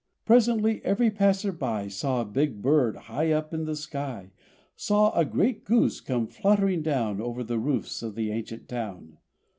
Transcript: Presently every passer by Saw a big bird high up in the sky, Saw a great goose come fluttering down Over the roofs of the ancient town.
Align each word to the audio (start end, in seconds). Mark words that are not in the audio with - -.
Presently 0.25 0.83
every 0.83 1.11
passer 1.11 1.51
by 1.51 1.87
Saw 1.87 2.21
a 2.21 2.25
big 2.25 2.59
bird 2.59 2.95
high 3.05 3.31
up 3.31 3.53
in 3.53 3.65
the 3.65 3.75
sky, 3.75 4.31
Saw 4.75 5.11
a 5.11 5.23
great 5.23 5.63
goose 5.63 6.01
come 6.01 6.25
fluttering 6.25 6.81
down 6.81 7.21
Over 7.21 7.43
the 7.43 7.59
roofs 7.59 8.01
of 8.01 8.15
the 8.15 8.31
ancient 8.31 8.67
town. 8.67 9.19